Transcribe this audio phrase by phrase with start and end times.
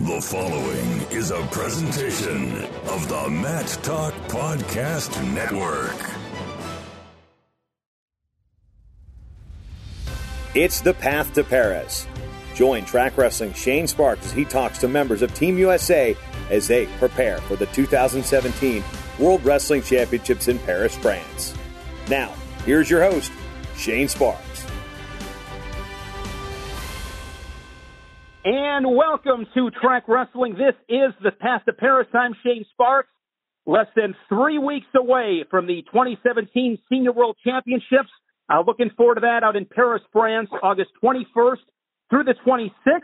[0.00, 5.96] The following is a presentation of the Mat Talk Podcast Network.
[10.54, 12.06] It's the path to Paris.
[12.54, 16.14] Join track wrestling Shane Sparks as he talks to members of Team USA
[16.50, 18.84] as they prepare for the 2017
[19.18, 21.54] World Wrestling Championships in Paris, France.
[22.10, 22.34] Now,
[22.66, 23.32] here's your host,
[23.78, 24.45] Shane Sparks.
[28.48, 30.52] And welcome to Track Wrestling.
[30.52, 32.06] This is the Path to Paris.
[32.14, 33.08] I'm Shane Sparks.
[33.66, 38.08] Less than three weeks away from the 2017 Senior World Championships.
[38.48, 41.56] Uh, looking forward to that out in Paris, France, August 21st
[42.08, 43.00] through the 26th.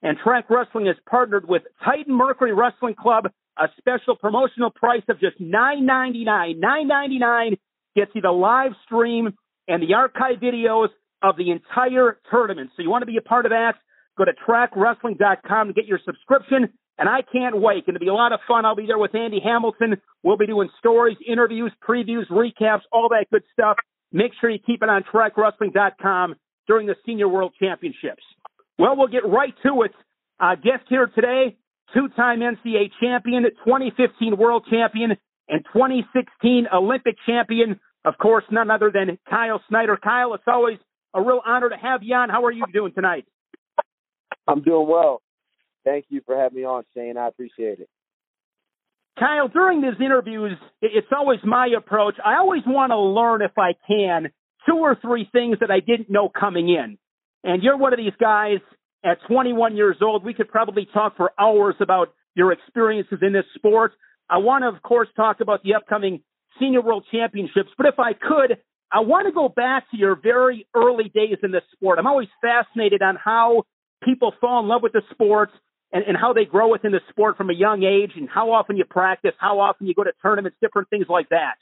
[0.00, 3.24] And Track Wrestling has partnered with Titan Mercury Wrestling Club.
[3.58, 6.62] A special promotional price of just $9.99.
[6.62, 7.58] $9.99
[7.94, 9.36] gets you the live stream
[9.68, 10.88] and the archive videos
[11.20, 12.70] of the entire tournament.
[12.74, 13.74] So you want to be a part of that?
[14.18, 16.68] Go to trackwrestling.com to get your subscription.
[16.98, 17.86] And I can't wait.
[17.86, 18.66] Going to be a lot of fun.
[18.66, 20.00] I'll be there with Andy Hamilton.
[20.24, 23.76] We'll be doing stories, interviews, previews, recaps, all that good stuff.
[24.12, 26.34] Make sure you keep it on trackwrestling.com
[26.66, 28.22] during the Senior World Championships.
[28.78, 29.92] Well, we'll get right to it.
[30.40, 31.56] Uh, guest here today,
[31.94, 35.16] two-time NCAA champion, 2015 World Champion,
[35.48, 37.80] and 2016 Olympic champion.
[38.04, 39.96] Of course, none other than Kyle Snyder.
[40.02, 40.78] Kyle, it's always
[41.14, 42.28] a real honor to have you on.
[42.28, 43.26] How are you doing tonight?
[44.48, 45.20] I'm doing well.
[45.84, 47.16] Thank you for having me on, Shane.
[47.16, 47.88] I appreciate it.
[49.18, 52.14] Kyle, during these interviews, it's always my approach.
[52.24, 54.30] I always want to learn, if I can,
[54.66, 56.98] two or three things that I didn't know coming in.
[57.44, 58.58] And you're one of these guys
[59.04, 60.24] at 21 years old.
[60.24, 63.92] We could probably talk for hours about your experiences in this sport.
[64.30, 66.20] I want to, of course, talk about the upcoming
[66.60, 67.70] Senior World Championships.
[67.76, 68.58] But if I could,
[68.92, 71.98] I want to go back to your very early days in this sport.
[71.98, 73.64] I'm always fascinated on how
[74.02, 75.50] people fall in love with the sport
[75.92, 78.76] and, and how they grow within the sport from a young age and how often
[78.76, 81.54] you practice, how often you go to tournaments, different things like that.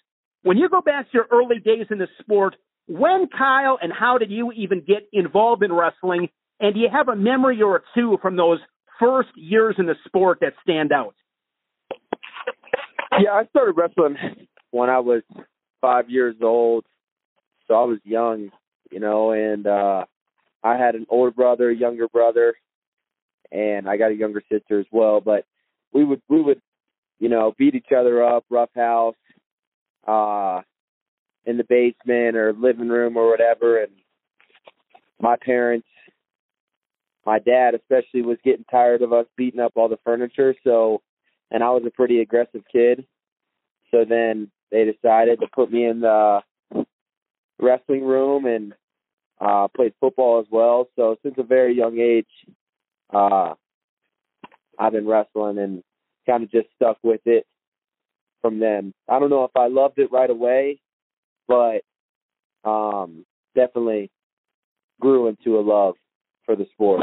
[0.42, 4.18] When you go back to your early days in the sport, when, Kyle, and how
[4.18, 6.28] did you even get involved in wrestling?
[6.60, 8.60] And do you have a memory or two from those
[9.00, 11.14] first years in the sport that stand out?
[13.18, 14.16] Yeah, I started wrestling
[14.70, 15.22] when I was
[15.80, 16.84] five years old.
[17.66, 18.50] So I was young,
[18.90, 20.04] you know, and uh
[20.66, 22.54] I had an older brother, a younger brother,
[23.52, 25.20] and I got a younger sister as well.
[25.20, 25.44] But
[25.92, 26.60] we would we would,
[27.20, 29.14] you know, beat each other up, rough house,
[30.08, 30.62] uh,
[31.44, 33.80] in the basement or living room or whatever.
[33.80, 33.92] And
[35.20, 35.86] my parents,
[37.24, 40.52] my dad especially, was getting tired of us beating up all the furniture.
[40.64, 41.00] So,
[41.52, 43.06] and I was a pretty aggressive kid.
[43.92, 46.40] So then they decided to put me in the
[47.60, 48.74] wrestling room and
[49.40, 50.88] uh, played football as well.
[50.96, 52.26] So since a very young age,
[53.12, 53.54] uh,
[54.78, 55.82] I've been wrestling and
[56.26, 57.46] kind of just stuck with it
[58.42, 58.92] from then.
[59.08, 60.80] I don't know if I loved it right away,
[61.48, 61.80] but
[62.64, 63.24] um,
[63.54, 64.10] definitely
[65.00, 65.94] grew into a love
[66.44, 67.02] for the sport.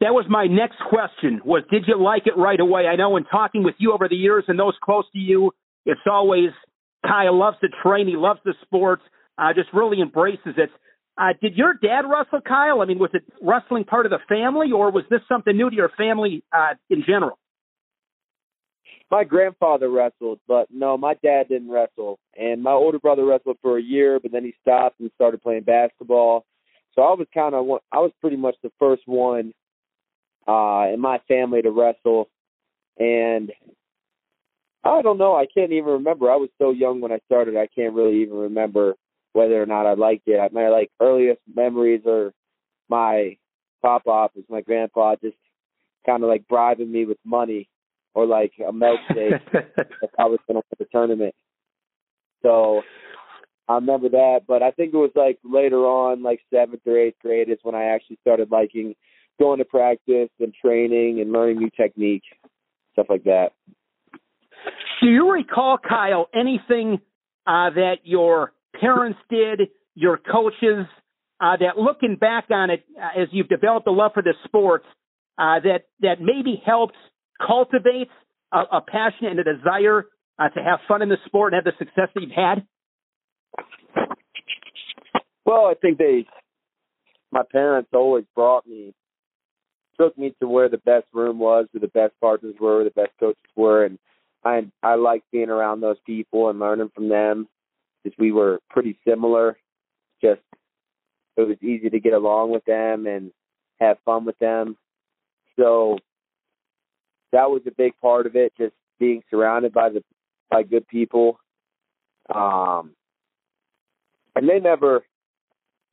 [0.00, 2.86] That was my next question was did you like it right away?
[2.86, 5.52] I know in talking with you over the years and those close to you,
[5.84, 6.50] it's always
[7.06, 9.02] Kyle loves to train, he loves the sports
[9.40, 10.70] uh, just really embraces it.
[11.16, 12.80] Uh, did your dad wrestle, Kyle?
[12.80, 15.76] I mean, was it wrestling part of the family, or was this something new to
[15.76, 17.38] your family uh, in general?
[19.10, 22.18] My grandfather wrestled, but no, my dad didn't wrestle.
[22.38, 25.64] And my older brother wrestled for a year, but then he stopped and started playing
[25.64, 26.44] basketball.
[26.94, 29.52] So I was kind of I was pretty much the first one
[30.46, 32.28] uh in my family to wrestle.
[32.98, 33.52] And
[34.84, 36.30] I don't know, I can't even remember.
[36.30, 38.94] I was so young when I started, I can't really even remember
[39.32, 40.52] whether or not I liked it.
[40.52, 42.32] My like earliest memories are
[42.88, 43.36] my
[43.82, 45.36] pop off is my grandpa just
[46.06, 47.68] kind of like bribing me with money
[48.14, 51.34] or like a milkshake if I was going to win the tournament.
[52.42, 52.82] So
[53.68, 57.18] I remember that, but I think it was like later on, like seventh or eighth
[57.22, 58.94] grade, is when I actually started liking
[59.38, 62.24] going to practice and training and learning new technique,
[62.92, 63.50] stuff like that.
[65.00, 67.00] Do you recall, Kyle, anything
[67.46, 70.86] uh, that your parents did, your coaches,
[71.40, 74.82] uh, that looking back on it uh, as you've developed a love for the sport,
[75.38, 76.96] uh, that that maybe helps
[77.44, 78.08] cultivate
[78.52, 80.06] a, a passion and a desire
[80.38, 82.66] uh, to have fun in the sport and have the success that you've had?
[85.46, 86.26] Well, I think they,
[87.32, 88.94] my parents always brought me,
[89.98, 92.90] took me to where the best room was, where the best partners were, where the
[92.90, 93.98] best coaches were, and
[94.44, 97.48] I I like being around those people and learning from them
[98.02, 99.58] because we were pretty similar.
[100.22, 100.40] Just
[101.36, 103.30] it was easy to get along with them and
[103.80, 104.76] have fun with them.
[105.58, 105.98] So
[107.32, 110.02] that was a big part of it, just being surrounded by the
[110.50, 111.38] by good people.
[112.34, 112.92] Um
[114.36, 115.04] and they never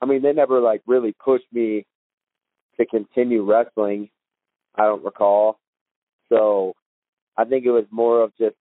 [0.01, 1.85] I mean they never like really pushed me
[2.79, 4.09] to continue wrestling.
[4.75, 5.59] I don't recall.
[6.29, 6.73] So
[7.37, 8.55] I think it was more of just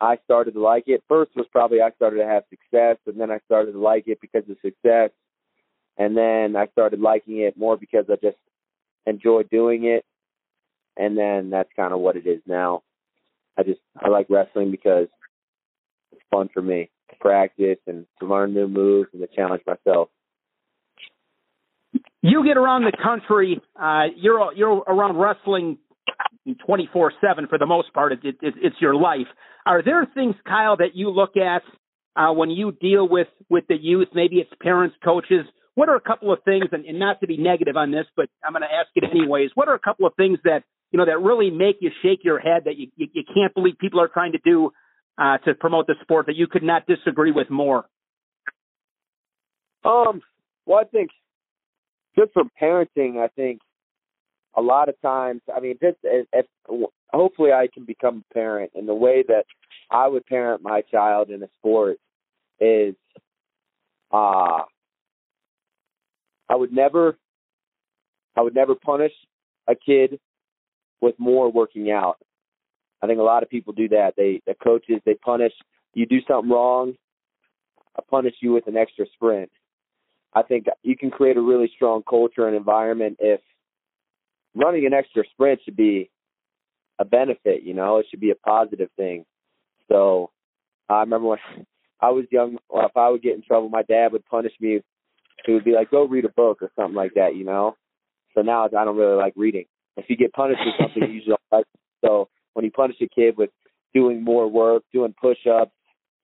[0.00, 1.02] I started to like it.
[1.08, 4.20] First was probably I started to have success, and then I started to like it
[4.20, 5.10] because of success,
[5.96, 8.36] and then I started liking it more because I just
[9.06, 10.04] enjoyed doing it,
[10.96, 12.82] and then that's kind of what it is now.
[13.56, 15.08] I just I like wrestling because
[16.12, 20.10] it's fun for me to practice and to learn new moves and to challenge myself.
[22.20, 23.60] You get around the country.
[23.80, 25.78] Uh, you're you're around wrestling
[26.54, 28.12] 24 7 for the most part.
[28.12, 29.26] It, it, it's your life.
[29.66, 31.62] Are there things, Kyle, that you look at
[32.14, 34.08] uh, when you deal with, with the youth?
[34.14, 35.44] Maybe it's parents, coaches.
[35.74, 38.28] What are a couple of things, and, and not to be negative on this, but
[38.44, 39.50] I'm going to ask it anyways.
[39.54, 40.62] What are a couple of things that
[40.92, 43.74] you know that really make you shake your head that you you, you can't believe
[43.78, 44.70] people are trying to do
[45.18, 47.86] uh, to promote the sport that you could not disagree with more?
[49.84, 50.20] Um,
[50.64, 51.10] well, I think
[52.18, 53.60] just for parenting, I think
[54.56, 56.46] a lot of times, I mean, just if, if
[57.10, 59.44] hopefully I can become a parent, and the way that
[59.90, 61.98] I would parent my child in a sport
[62.60, 62.94] is,
[64.12, 64.62] uh,
[66.48, 67.18] I would never,
[68.36, 69.12] I would never punish
[69.68, 70.18] a kid
[71.00, 72.18] with more working out.
[73.02, 74.14] I think a lot of people do that.
[74.16, 75.52] They, the coaches, they punish
[75.96, 76.94] you do something wrong,
[77.96, 79.50] I punish you with an extra sprint.
[80.34, 83.40] I think you can create a really strong culture and environment if
[84.56, 86.10] running an extra sprint should be
[86.98, 89.24] a benefit, you know, it should be a positive thing.
[89.88, 90.30] So
[90.88, 91.38] I remember when
[92.00, 94.80] I was young, if I would get in trouble, my dad would punish me.
[95.44, 97.76] He would be like, go read a book or something like that, you know?
[98.34, 99.64] So now I don't really like reading.
[99.96, 101.80] If you get punished for something, you usually don't like it.
[102.04, 103.50] So when you punish a kid with
[103.94, 105.72] doing more work, doing push ups,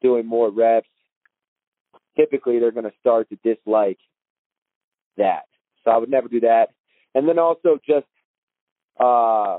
[0.02, 0.88] doing more reps,
[2.18, 3.98] typically they're going to start to dislike
[5.16, 5.44] that.
[5.84, 6.66] So I would never do that.
[7.14, 8.06] And then also just
[8.98, 9.56] uh,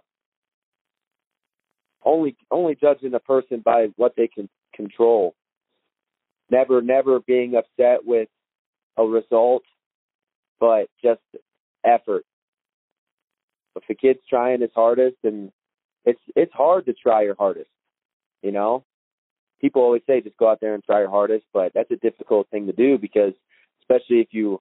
[2.03, 5.35] only only judging a person by what they can control.
[6.49, 8.29] Never never being upset with
[8.97, 9.63] a result,
[10.59, 11.21] but just
[11.83, 12.25] effort.
[13.75, 15.51] If the kid's trying his hardest, and
[16.05, 17.69] it's it's hard to try your hardest,
[18.41, 18.83] you know.
[19.61, 22.49] People always say just go out there and try your hardest, but that's a difficult
[22.49, 23.33] thing to do because
[23.81, 24.59] especially if you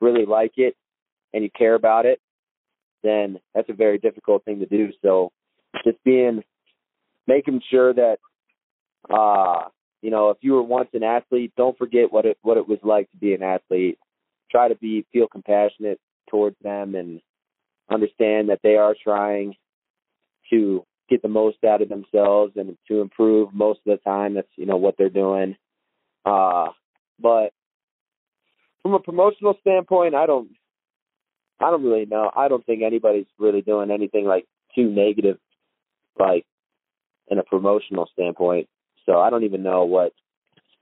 [0.00, 0.76] really like it
[1.34, 2.20] and you care about it,
[3.06, 4.90] then that's a very difficult thing to do.
[5.02, 5.30] So
[5.84, 6.42] just being
[7.26, 8.18] making sure that
[9.08, 9.68] uh
[10.02, 12.78] you know, if you were once an athlete, don't forget what it what it was
[12.82, 13.98] like to be an athlete.
[14.50, 15.98] Try to be feel compassionate
[16.30, 17.20] towards them and
[17.90, 19.54] understand that they are trying
[20.50, 24.34] to get the most out of themselves and to improve most of the time.
[24.34, 25.56] That's you know what they're doing.
[26.24, 26.66] Uh,
[27.20, 27.52] but
[28.82, 30.50] from a promotional standpoint, I don't
[31.60, 32.30] I don't really know.
[32.34, 35.38] I don't think anybody's really doing anything like too negative,
[36.18, 36.44] like
[37.28, 38.68] in a promotional standpoint.
[39.06, 40.12] So I don't even know what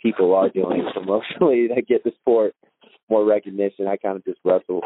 [0.03, 2.55] people are doing promotionally to get the sport
[3.09, 3.87] more recognition.
[3.87, 4.83] I kind of just wrestle.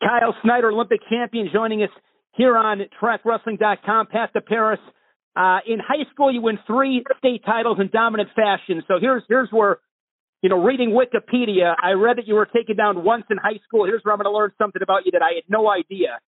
[0.00, 1.90] Kyle Snyder, Olympic champion, joining us
[2.32, 4.06] here on TrackWrestling.com.
[4.06, 4.80] Path to Paris.
[5.36, 8.82] Uh, in high school, you win three state titles in dominant fashion.
[8.86, 9.78] So here's here's where
[10.44, 13.86] you know, reading Wikipedia, I read that you were taken down once in high school.
[13.86, 16.20] Here's where I'm going to learn something about you that I had no idea.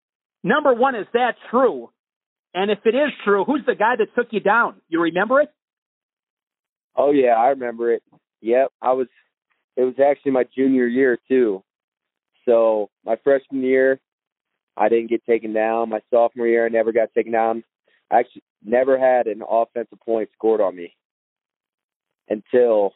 [0.42, 1.90] Number one, is that true?
[2.54, 4.80] And if it is true, who's the guy that took you down?
[4.88, 5.50] You remember it?
[6.96, 8.02] Oh yeah, I remember it.
[8.40, 9.08] Yep, I was.
[9.76, 11.62] It was actually my junior year too.
[12.46, 14.00] So my freshman year,
[14.78, 15.90] I didn't get taken down.
[15.90, 17.64] My sophomore year, I never got taken down.
[18.10, 20.96] I actually never had an offensive point scored on me
[22.30, 22.94] until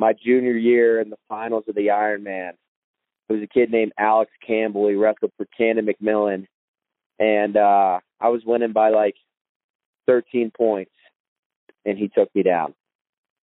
[0.00, 2.52] my junior year in the finals of the Ironman.
[3.28, 4.88] It was a kid named Alex Campbell.
[4.88, 6.46] He wrestled for Canon-McMillan,
[7.20, 9.14] and uh, I was winning by like
[10.08, 10.90] 13 points,
[11.84, 12.74] and he took me down.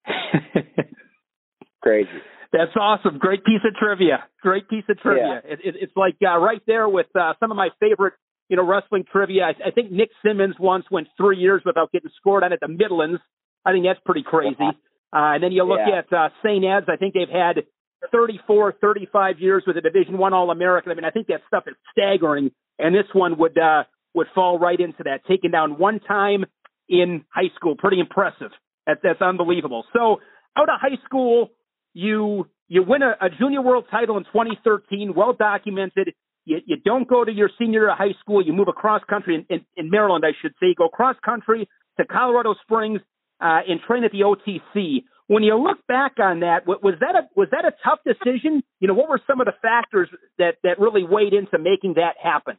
[1.81, 2.09] Crazy.
[2.53, 3.17] That's awesome.
[3.17, 4.25] Great piece of trivia.
[4.41, 5.41] Great piece of trivia.
[5.43, 5.53] Yeah.
[5.53, 8.13] It, it, it's like uh, right there with uh, some of my favorite,
[8.47, 9.45] you know, wrestling trivia.
[9.45, 12.67] I, I think Nick Simmons once went three years without getting scored on at the
[12.67, 13.19] Midlands.
[13.65, 14.55] I think that's pretty crazy.
[15.13, 15.99] Uh, and then you look yeah.
[15.99, 16.65] at uh, St.
[16.65, 16.87] Ed's.
[16.89, 17.63] I think they've had
[18.11, 20.91] 34, 35 years with a Division One All American.
[20.91, 23.83] I mean, I think that stuff is staggering, and this one would uh,
[24.15, 25.25] would fall right into that.
[25.27, 26.45] Taken down one time
[26.89, 28.51] in high school, pretty impressive.
[28.87, 29.85] That, that's unbelievable.
[29.93, 30.17] So
[30.57, 31.51] out of high school,
[31.93, 36.13] you you win a, a junior world title in 2013, well documented.
[36.45, 38.43] you, you don't go to your senior year of high school.
[38.43, 40.67] You move across country in, in, in Maryland, I should say.
[40.67, 42.99] You go cross country to Colorado Springs
[43.41, 45.03] uh, and train at the OTC.
[45.27, 48.61] When you look back on that, was that a was that a tough decision?
[48.79, 52.15] You know, what were some of the factors that that really weighed into making that
[52.21, 52.57] happen?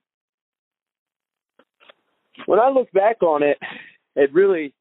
[2.46, 3.58] When I look back on it,
[4.16, 4.74] it really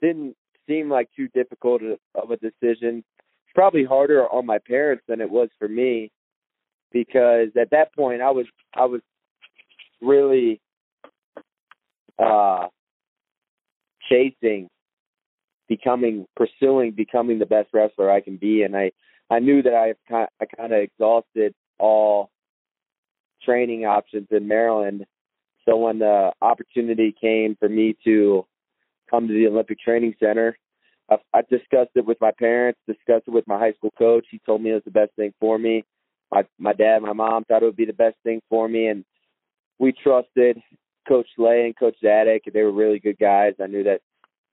[0.00, 0.36] didn't
[0.68, 1.82] seem like too difficult
[2.14, 2.98] of a decision.
[2.98, 6.10] It's probably harder on my parents than it was for me
[6.92, 9.00] because at that point I was I was
[10.00, 10.60] really
[12.18, 12.66] uh
[14.08, 14.68] chasing
[15.68, 18.92] becoming pursuing becoming the best wrestler I can be and I
[19.30, 22.30] I knew that I I kind of exhausted all
[23.42, 25.04] training options in Maryland
[25.68, 28.46] so when the opportunity came for me to
[29.10, 30.56] come to the Olympic Training Center,
[31.10, 34.26] I, I discussed it with my parents, discussed it with my high school coach.
[34.30, 35.84] He told me it was the best thing for me.
[36.30, 39.04] My my dad, my mom thought it would be the best thing for me, and
[39.78, 40.58] we trusted
[41.06, 43.54] Coach Slay and Coach Zadick They were really good guys.
[43.62, 44.00] I knew that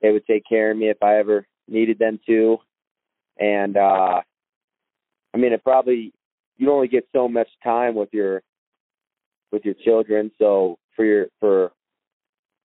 [0.01, 2.57] they would take care of me if I ever needed them to.
[3.39, 4.21] And uh
[5.33, 6.13] I mean, it probably
[6.57, 8.41] you only get so much time with your
[9.51, 10.31] with your children.
[10.39, 11.71] So for your for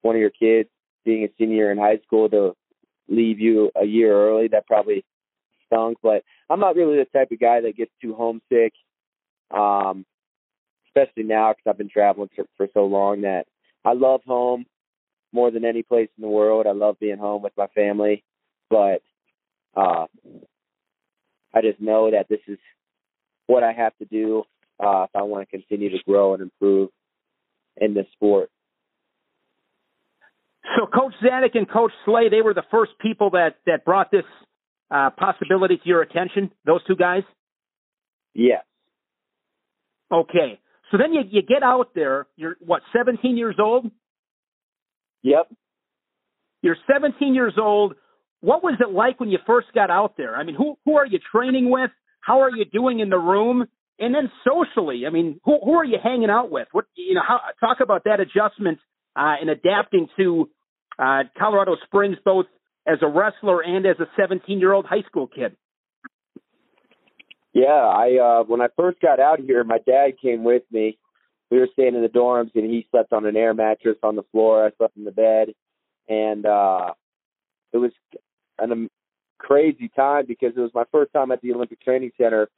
[0.03, 0.69] one of your kids
[1.05, 2.55] being a senior in high school to
[3.09, 5.05] leave you a year early, that probably
[5.67, 5.99] stunk.
[6.03, 8.73] But I'm not really the type of guy that gets too homesick,
[9.51, 10.05] um,
[10.89, 13.23] especially now because I've been traveling for, for so long.
[13.23, 13.47] That
[13.85, 14.67] I love home
[15.33, 16.67] more than any place in the world.
[16.67, 18.25] I love being home with my family,
[18.69, 19.03] but
[19.77, 20.07] uh,
[21.55, 22.59] I just know that this is
[23.47, 24.45] what I have to do
[24.79, 26.91] uh, if I want to continue to grow and improve
[27.77, 28.51] in this sport.
[30.77, 34.25] So Coach Zadick and Coach Slay, they were the first people that that brought this
[34.91, 36.51] uh, possibility to your attention.
[36.65, 37.23] Those two guys.
[38.35, 38.65] Yes.
[40.13, 40.61] Okay.
[40.91, 42.27] So then you you get out there.
[42.37, 43.91] You're what, 17 years old?
[45.23, 45.53] Yep.
[46.63, 47.95] You're 17 years old.
[48.41, 50.37] What was it like when you first got out there?
[50.37, 51.91] I mean, who who are you training with?
[52.21, 53.67] How are you doing in the room?
[53.99, 56.69] And then socially, I mean, who who are you hanging out with?
[56.73, 57.23] What you know?
[57.27, 58.79] How, talk about that adjustment
[59.15, 60.49] uh, and adapting to
[60.99, 62.47] uh, Colorado Springs, both
[62.87, 65.57] as a wrestler and as a 17 year old high school kid.
[67.53, 70.99] Yeah, I uh, when I first got out here, my dad came with me.
[71.51, 74.23] We were staying in the dorms, and he slept on an air mattress on the
[74.31, 74.67] floor.
[74.67, 75.49] I slept in the bed,
[76.09, 76.93] and uh,
[77.73, 77.93] it was
[78.59, 78.91] an um,
[79.39, 82.49] crazy time because it was my first time at the Olympic Training Center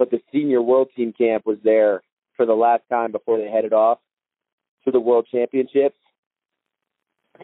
[0.00, 2.02] but the senior world team camp was there
[2.34, 3.98] for the last time before they headed off
[4.86, 5.98] to the world championships.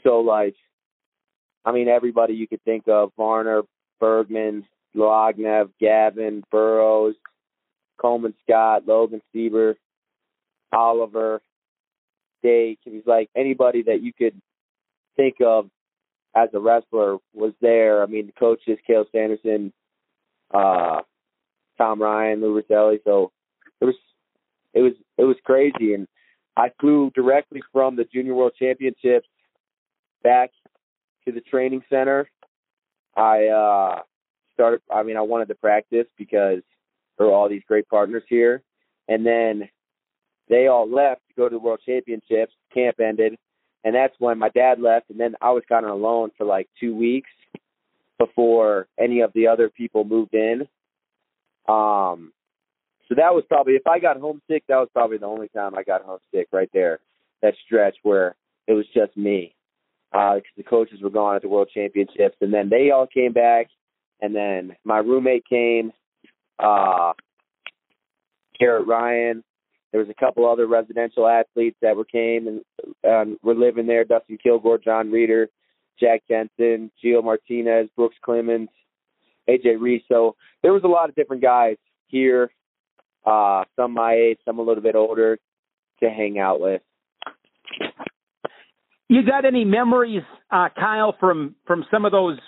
[0.03, 0.57] So like,
[1.67, 3.63] I mean, everybody you could think of: Varner,
[4.01, 4.65] Bergman,
[4.97, 7.15] Dlagnev, Gavin, Burroughs,
[8.01, 9.75] Coleman Scott, Logan Stieber,
[10.73, 11.41] Oliver,
[12.43, 12.81] Dake.
[12.87, 14.41] It was like anybody that you could
[15.17, 15.71] think of
[16.35, 18.03] as a wrestler was there.
[18.03, 19.73] I mean, the coaches, Cael Sanderson,
[20.53, 21.01] uh,
[21.79, 22.99] Tom Ryan, Lou Rosselli.
[23.05, 23.33] So
[23.81, 23.95] it was
[24.75, 26.07] it was it was crazy, and
[26.57, 29.29] I flew directly from the Junior World Championships
[30.23, 30.51] back
[31.25, 32.31] to the training center.
[33.17, 34.03] I uh
[34.55, 34.81] started.
[34.93, 36.61] I mean, I wanted to practice because
[37.17, 38.63] there were all these great partners here,
[39.09, 39.69] and then
[40.49, 42.53] they all left to go to the World Championships.
[42.73, 43.37] Camp ended,
[43.85, 46.69] and that's when my dad left, and then I was kind of alone for like
[46.79, 47.31] two weeks
[48.19, 50.63] before any of the other people moved in.
[51.69, 52.33] Um,
[53.09, 55.83] so that was probably if I got homesick, that was probably the only time I
[55.83, 57.01] got homesick right there.
[57.43, 58.35] That stretch where
[58.67, 59.55] it was just me,
[60.11, 63.33] because uh, the coaches were gone at the World Championships, and then they all came
[63.33, 63.69] back,
[64.21, 65.93] and then my roommate came,
[66.59, 67.13] uh,
[68.59, 69.45] Garrett Ryan.
[69.97, 72.61] There was a couple other residential athletes that were came and
[73.11, 74.05] um, were living there.
[74.05, 75.49] Dustin Kilgore, Jon Reader,
[75.99, 78.69] Jack Jensen, Gio Martinez, Brooks Clemens,
[79.49, 80.03] AJ Reese.
[80.07, 82.51] So there was a lot of different guys here,
[83.25, 85.39] uh, some my age, some a little bit older,
[86.01, 86.83] to hang out with.
[89.09, 92.39] You got any memories, uh, Kyle, from from some of those,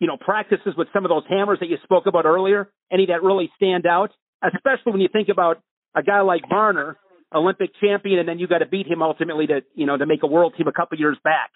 [0.00, 2.70] you know, practices with some of those hammers that you spoke about earlier?
[2.90, 5.60] Any that really stand out, especially when you think about
[5.96, 6.98] a guy like Varner,
[7.34, 10.22] Olympic champion, and then you got to beat him ultimately to, you know, to make
[10.22, 11.50] a world team a couple years back.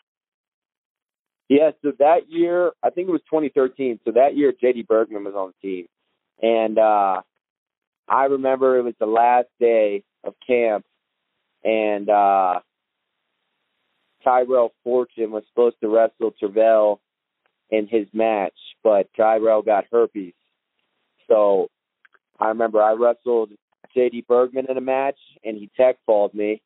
[1.48, 4.00] Yeah, so that year, I think it was 2013.
[4.04, 5.86] So that year, JD Bergman was on the team.
[6.40, 7.22] And uh
[8.08, 10.84] I remember it was the last day of camp,
[11.64, 12.60] and uh
[14.24, 16.98] Tyrell Fortune was supposed to wrestle Tervel
[17.70, 20.34] in his match, but Tyrell got herpes.
[21.28, 21.68] So
[22.38, 23.50] I remember I wrestled
[23.96, 26.62] JD Bergman in a match, and he tech falled me.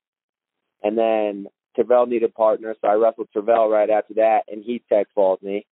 [0.83, 4.83] And then Tervel needed a partner, so I wrestled Tervel right after that, and he
[4.89, 5.67] tech falled me.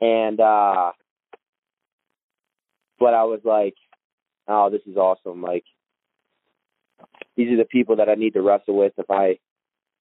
[0.00, 0.92] And uh
[2.98, 3.74] but I was like,
[4.48, 5.42] oh, this is awesome.
[5.42, 5.64] Like
[7.36, 9.38] these are the people that I need to wrestle with if I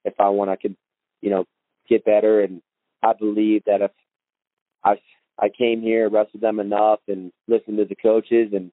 [0.04, 0.76] if I want to could
[1.22, 1.46] you know
[1.90, 2.62] get better and
[3.04, 3.92] I believe that if
[4.84, 4.96] I
[5.38, 8.72] I came here wrestled them enough and listened to the coaches and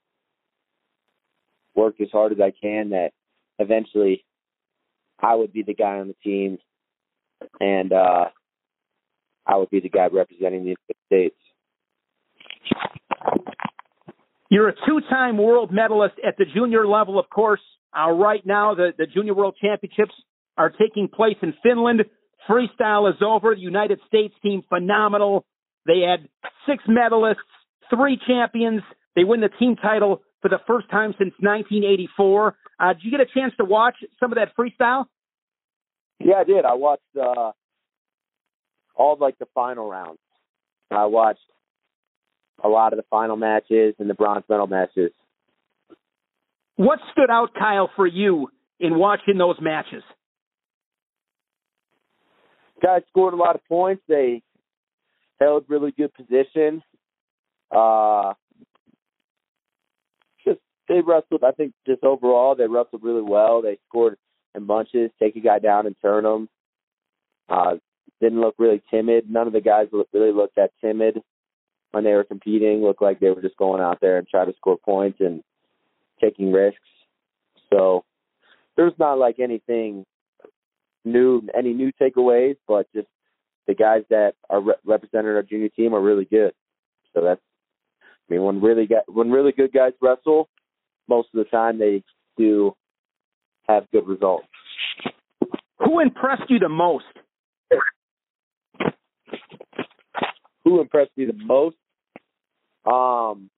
[1.74, 3.10] worked as hard as I can that
[3.58, 4.24] eventually
[5.20, 6.58] I would be the guy on the team
[7.60, 8.26] and uh
[9.46, 11.36] I would be the guy representing the United States.
[14.50, 17.60] You're a two-time world medalist at the junior level, of course.
[17.96, 20.12] Uh, right now, the, the Junior World Championships
[20.56, 22.02] are taking place in Finland.
[22.48, 23.54] Freestyle is over.
[23.54, 25.44] The United States team, phenomenal.
[25.86, 26.28] They had
[26.68, 27.36] six medalists,
[27.94, 28.82] three champions.
[29.16, 32.56] They win the team title for the first time since 1984.
[32.78, 35.06] Uh, did you get a chance to watch some of that freestyle?
[36.18, 36.64] Yeah, I did.
[36.64, 37.52] I watched uh,
[38.94, 40.18] all of, like the final rounds.
[40.90, 41.40] I watched
[42.62, 45.12] a lot of the final matches and the bronze medal matches.
[46.76, 50.02] What stood out, Kyle, for you in watching those matches?
[52.82, 54.02] Guys scored a lot of points.
[54.08, 54.42] They
[55.40, 56.82] held really good position.
[57.70, 58.34] Uh,
[60.92, 61.42] they wrestled.
[61.42, 63.62] I think just overall they wrestled really well.
[63.62, 64.16] They scored
[64.54, 66.48] in bunches, take a guy down and turn him.
[67.48, 67.76] Uh,
[68.20, 69.28] didn't look really timid.
[69.30, 71.20] None of the guys really looked that timid
[71.92, 72.82] when they were competing.
[72.82, 75.42] Looked like they were just going out there and try to score points and
[76.20, 76.78] taking risks.
[77.72, 78.04] So
[78.76, 80.04] there's not like anything
[81.04, 83.08] new, any new takeaways, but just
[83.66, 86.52] the guys that are re- representing our junior team are really good.
[87.14, 87.40] So that's,
[88.02, 90.48] I mean, when really get, when really good guys wrestle,
[91.12, 92.02] most of the time they
[92.38, 92.74] do
[93.68, 94.46] have good results.
[95.78, 97.04] Who impressed you the most?
[100.64, 101.76] Who impressed me the most?
[102.86, 103.50] Um,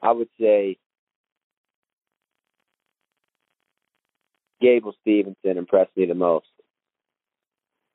[0.00, 0.78] I would say
[4.62, 6.46] Gable Stevenson impressed me the most.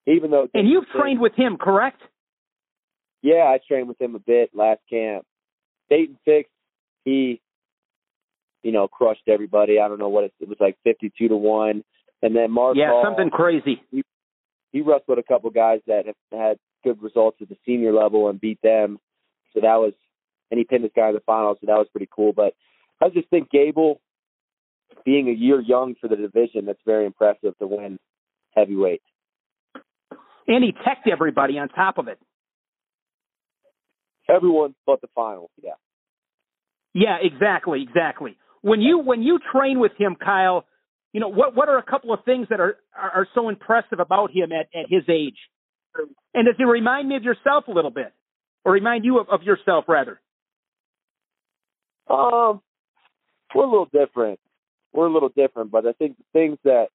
[0.06, 2.02] Even though And you've trained with him, correct?
[3.24, 5.26] Yeah, I trained with him a bit last camp.
[5.90, 6.50] Dayton Fix,
[7.06, 7.42] he
[8.64, 9.80] you know, crushed everybody.
[9.80, 11.84] I don't know what it, it was like fifty two to one.
[12.22, 13.82] And then Mark Yeah, Hall, something crazy.
[13.90, 14.04] He,
[14.72, 18.40] he wrestled a couple guys that have had good results at the senior level and
[18.40, 19.00] beat them.
[19.54, 19.94] So that was
[20.50, 22.34] and he pinned this guy in the final, so that was pretty cool.
[22.34, 22.54] But
[23.02, 24.02] I just think Gable,
[25.06, 27.98] being a year young for the division, that's very impressive to win
[28.56, 29.02] heavyweight.
[30.48, 32.20] And he teched everybody on top of it.
[34.30, 35.72] Everyone but the final, yeah.
[36.94, 38.38] Yeah, exactly, exactly.
[38.62, 40.66] When you when you train with him, Kyle,
[41.14, 44.00] you know what what are a couple of things that are are, are so impressive
[44.00, 45.38] about him at at his age?
[46.34, 48.14] And does he remind me of yourself a little bit,
[48.64, 50.22] or remind you of, of yourself rather?
[52.10, 52.62] Um,
[53.54, 54.40] we're a little different.
[54.94, 56.88] We're a little different, but I think the things that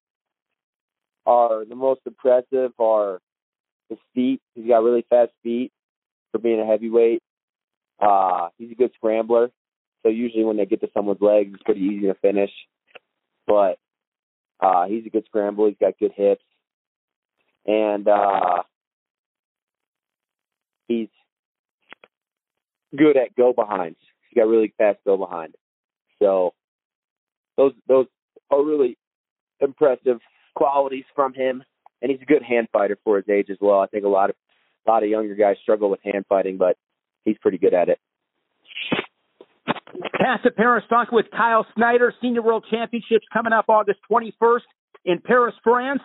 [1.25, 3.19] are the most impressive are
[3.89, 4.41] his feet.
[4.55, 5.71] He's got really fast feet
[6.31, 7.21] for being a heavyweight.
[7.99, 9.49] Uh, he's a good scrambler.
[10.07, 12.51] So usually when they get to someone's legs, it's pretty easy to finish.
[13.45, 13.77] But
[14.61, 15.67] uh, he's a good scrambler.
[15.67, 16.43] He's got good hips,
[17.65, 18.63] and uh,
[20.87, 21.09] he's
[22.95, 23.97] good at go behinds.
[24.29, 25.55] He's got really fast go behind.
[26.19, 26.53] So
[27.57, 28.05] those those
[28.49, 28.97] are really
[29.59, 30.19] impressive
[30.55, 31.65] qualities from him,
[32.01, 33.81] and he's a good hand fighter for his age as well.
[33.81, 34.37] I think a lot of
[34.87, 36.77] a lot of younger guys struggle with hand fighting, but
[37.25, 37.99] he's pretty good at it.
[40.17, 44.61] To Paris talking with Kyle Snyder, Senior World Championships coming up August 21st
[45.05, 46.01] in Paris, France.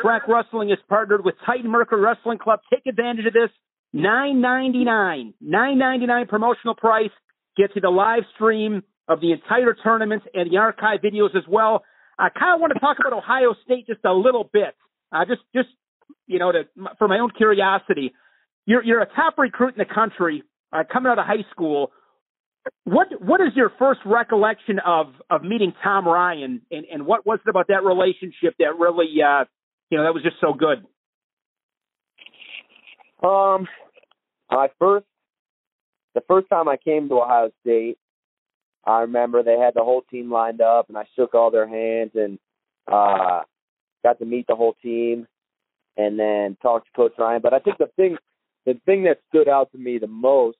[0.00, 2.60] Track Wrestling is partnered with Titan Mercury Wrestling Club.
[2.72, 3.50] Take advantage of this.
[3.92, 7.10] Nine ninety nine, nine ninety nine promotional price
[7.56, 11.82] gets you the live stream of the entire tournament and the archive videos as well.
[12.18, 14.74] I kind of want to talk about Ohio State just a little bit.
[15.10, 15.68] Uh, just, just
[16.26, 16.64] you know, to,
[16.98, 18.12] for my own curiosity,
[18.64, 21.90] you're you're a top recruit in the country uh, coming out of high school.
[22.84, 27.38] What what is your first recollection of of meeting Tom Ryan, and and what was
[27.46, 29.44] it about that relationship that really, uh,
[29.90, 30.84] you know, that was just so good?
[33.26, 33.66] Um,
[34.50, 35.06] my first,
[36.14, 37.98] the first time I came to Ohio State,
[38.84, 42.12] I remember they had the whole team lined up, and I shook all their hands
[42.14, 42.38] and
[42.90, 43.42] uh,
[44.04, 45.26] got to meet the whole team,
[45.96, 47.42] and then talk to Coach Ryan.
[47.42, 48.16] But I think the thing,
[48.64, 50.58] the thing that stood out to me the most,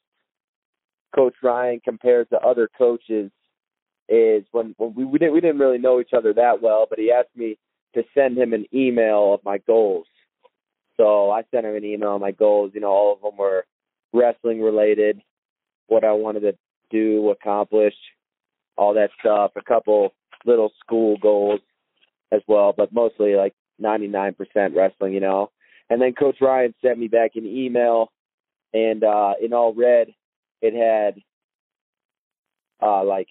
[1.15, 3.31] Coach Ryan compared to other coaches,
[4.09, 6.99] is when, when we we didn't we didn't really know each other that well, but
[6.99, 7.59] he asked me
[7.95, 10.07] to send him an email of my goals.
[10.97, 12.73] So I sent him an email of my goals.
[12.75, 13.67] You know, all of them were
[14.13, 15.21] wrestling related,
[15.89, 16.57] what I wanted to
[16.91, 17.95] do, accomplish,
[18.77, 19.53] all that stuff.
[19.57, 20.15] A couple
[20.45, 21.61] little school goals
[22.33, 24.37] as well, but mostly like 99%
[24.75, 25.51] wrestling, you know.
[25.91, 28.11] And then Coach Ryan sent me back an email,
[28.73, 30.09] and uh, in all red,
[30.63, 31.21] it had
[32.83, 33.29] uh, like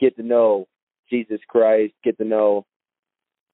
[0.00, 0.66] get to know
[1.10, 2.66] Jesus Christ, get to know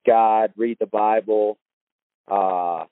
[0.07, 1.59] God, read the Bible,
[2.31, 2.85] uh,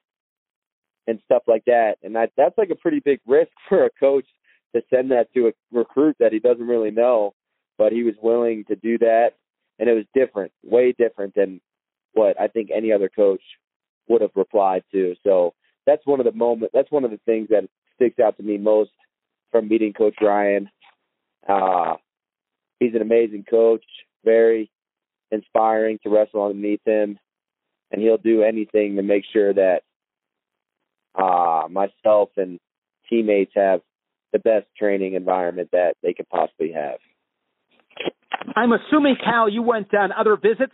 [1.06, 1.96] and stuff like that.
[2.02, 4.26] And that that's like a pretty big risk for a coach
[4.74, 7.34] to send that to a recruit that he doesn't really know,
[7.76, 9.32] but he was willing to do that,
[9.78, 11.60] and it was different, way different than
[12.14, 13.42] what I think any other coach
[14.08, 15.14] would have replied to.
[15.24, 15.54] So
[15.86, 16.72] that's one of the moment.
[16.72, 18.90] That's one of the things that sticks out to me most
[19.52, 20.68] from meeting Coach Ryan.
[21.48, 21.94] Uh,
[22.80, 23.84] he's an amazing coach,
[24.24, 24.70] very
[25.30, 27.18] inspiring to wrestle underneath him,
[27.90, 29.82] and he'll do anything to make sure that
[31.14, 32.58] uh, myself and
[33.08, 33.80] teammates have
[34.32, 36.98] the best training environment that they could possibly have.
[38.56, 40.72] I'm assuming, Cal, you went on other visits.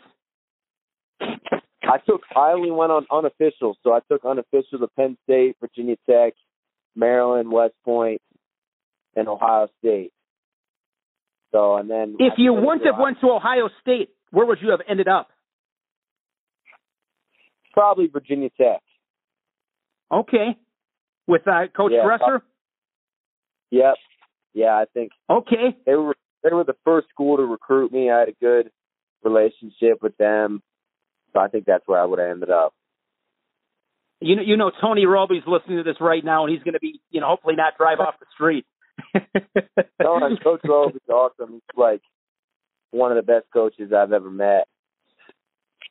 [1.21, 2.21] I took.
[2.37, 6.35] I only went on unofficial, so I took unofficial to Penn State, Virginia Tech,
[6.95, 8.21] Maryland, West Point,
[9.19, 10.13] and Ohio State.
[11.53, 14.81] So, and then if you wouldn't have went to Ohio State, where would you have
[14.89, 15.29] ended up?
[17.73, 18.83] Probably Virginia Tech.
[20.13, 20.57] Okay,
[21.27, 22.43] with uh, Coach yeah, Dresser.
[23.71, 23.95] Yep.
[24.55, 25.13] Yeah, I think.
[25.31, 25.77] Okay.
[25.87, 28.11] They were they were the first school to recruit me.
[28.11, 28.71] I had a good
[29.23, 30.63] relationship with them,
[31.33, 32.75] so I think that's where I would have ended up.
[34.21, 36.81] You know, you know, Tony Robie's listening to this right now, and he's going to
[36.81, 38.67] be, you know, hopefully not drive off the street.
[40.01, 41.53] No, Coach Robie's awesome.
[41.53, 42.03] He's like
[42.91, 44.67] one of the best coaches I've ever met.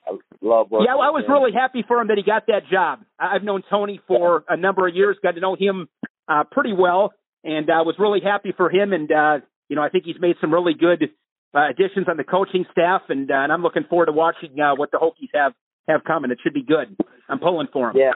[0.08, 0.88] I love working.
[0.88, 1.32] Yeah, I was him.
[1.32, 3.00] really happy for him that he got that job.
[3.20, 5.88] I've known Tony for a number of years, got to know him
[6.28, 8.93] uh, pretty well, and uh, was really happy for him.
[8.93, 9.39] And uh,
[9.70, 11.10] you know, I think he's made some really good
[11.54, 14.76] uh, additions on the coaching staff, and, uh, and I'm looking forward to watching uh,
[14.76, 15.54] what the Hokies have
[15.88, 16.32] have coming.
[16.32, 16.96] It should be good.
[17.30, 17.98] I'm pulling for him.
[17.98, 18.12] Yeah,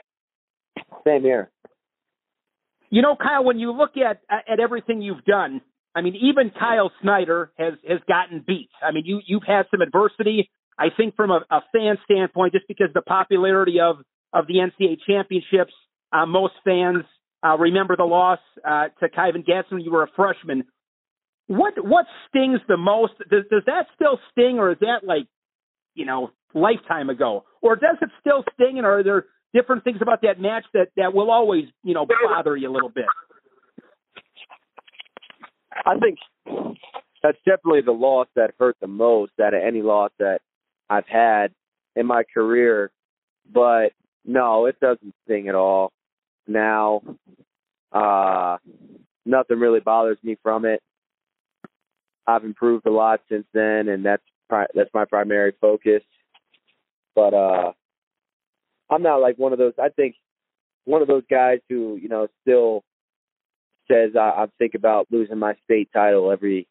[1.05, 1.49] same here.
[2.91, 5.61] You know, Kyle, when you look at at everything you've done,
[5.95, 8.69] I mean, even Kyle Snyder has has gotten beat.
[8.83, 10.51] I mean, you you've had some adversity.
[10.77, 13.97] I think from a, a fan standpoint, just because the popularity of
[14.33, 15.73] of the NCAA championships,
[16.11, 17.05] uh, most fans
[17.45, 20.65] uh, remember the loss uh, to Kyvan Gaston when you were a freshman.
[21.47, 23.13] What what stings the most?
[23.29, 25.27] Does does that still sting, or is that like,
[25.95, 28.77] you know, lifetime ago, or does it still sting?
[28.77, 32.55] And are there different things about that match that that will always, you know, bother
[32.55, 33.05] you a little bit?
[35.85, 36.19] I think
[37.23, 40.39] that's definitely the loss that hurt the most out of any loss that
[40.89, 41.53] I've had
[41.95, 42.91] in my career.
[43.51, 43.93] But
[44.25, 45.91] no, it doesn't sting at all.
[46.47, 47.01] Now,
[47.91, 48.57] uh,
[49.25, 50.81] nothing really bothers me from it.
[52.27, 56.03] I've improved a lot since then, and that's pri- that's my primary focus.
[57.15, 57.71] But uh,
[58.91, 59.73] I'm not like one of those.
[59.81, 60.15] I think
[60.85, 62.83] one of those guys who you know still
[63.89, 66.67] says I, I think about losing my state title every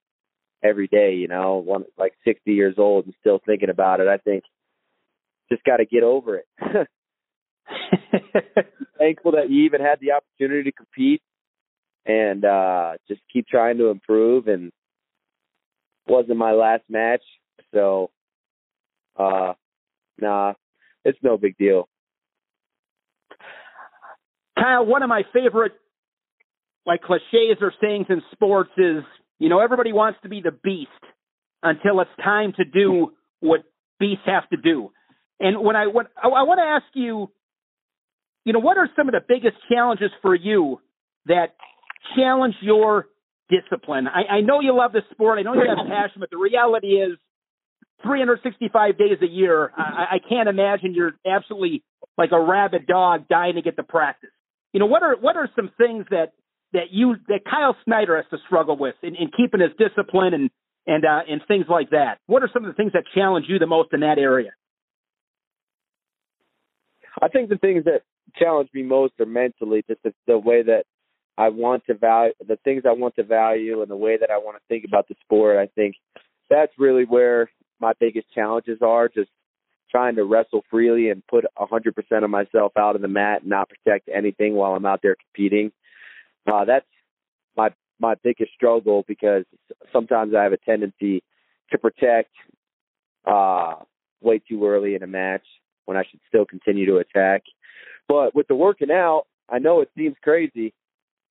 [0.62, 1.14] every day.
[1.14, 4.08] You know, one like 60 years old and still thinking about it.
[4.08, 4.44] I think
[5.50, 6.46] just got to get over it.
[8.98, 11.22] Thankful that you even had the opportunity to compete,
[12.06, 14.46] and uh just keep trying to improve.
[14.48, 14.70] And
[16.06, 17.22] wasn't my last match,
[17.72, 18.10] so
[19.18, 19.54] uh
[20.20, 20.52] nah,
[21.04, 21.89] it's no big deal.
[24.60, 25.72] Kyle, one of my favorite
[26.86, 29.02] like cliches or sayings in sports is,
[29.38, 30.90] you know, everybody wants to be the beast
[31.62, 33.60] until it's time to do what
[33.98, 34.90] beasts have to do.
[35.38, 37.30] And when I when I, I want to ask you,
[38.44, 40.80] you know, what are some of the biggest challenges for you
[41.26, 41.54] that
[42.16, 43.06] challenge your
[43.48, 44.06] discipline?
[44.08, 45.38] I, I know you love the sport.
[45.38, 47.18] I know you have passion, but the reality is
[48.02, 49.70] 365 days a year.
[49.76, 51.82] I, I can't imagine you're absolutely
[52.16, 54.30] like a rabid dog dying to get to practice.
[54.72, 56.32] You know, what are what are some things that
[56.72, 60.50] that you that Kyle Snyder has to struggle with in, in keeping his discipline and
[60.86, 62.18] and uh, and things like that?
[62.26, 64.50] What are some of the things that challenge you the most in that area?
[67.20, 68.02] I think the things that
[68.36, 70.84] challenge me most are mentally just the, the way that
[71.36, 74.38] I want to value the things I want to value and the way that I
[74.38, 75.56] want to think about the sport.
[75.56, 75.96] I think
[76.48, 79.08] that's really where my biggest challenges are.
[79.08, 79.30] Just
[79.90, 83.68] trying to wrestle freely and put 100% of myself out on the mat and not
[83.68, 85.72] protect anything while I'm out there competing.
[86.50, 86.86] Uh, that's
[87.56, 89.44] my my biggest struggle because
[89.92, 91.22] sometimes I have a tendency
[91.70, 92.30] to protect
[93.26, 93.74] uh,
[94.22, 95.44] way too early in a match
[95.84, 97.42] when I should still continue to attack.
[98.08, 100.72] But with the working out, I know it seems crazy,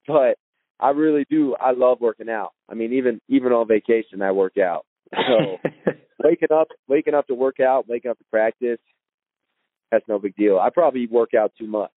[0.08, 0.38] but
[0.80, 1.56] I really do.
[1.60, 2.52] I love working out.
[2.70, 4.86] I mean, even even on vacation, I work out.
[5.12, 5.58] So
[6.24, 8.80] waking up, waking up to work out, waking up to practice,
[9.92, 10.60] that's no big deal.
[10.60, 11.92] I probably work out too much,